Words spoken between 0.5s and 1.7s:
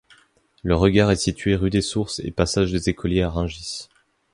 Le regard est situé rue